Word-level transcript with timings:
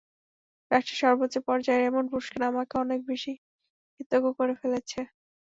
রাষ্ট্রের 0.71 0.99
সর্বোচ্চ 1.01 1.35
পর্যায়ের 1.47 1.87
এমন 1.89 2.03
পুরস্কার 2.11 2.41
আমাকে 2.51 2.73
অনেক 2.83 2.99
বেশি 3.09 3.33
কৃতজ্ঞ 3.95 4.27
করে 4.39 4.53
ফেলেছে। 4.61 4.99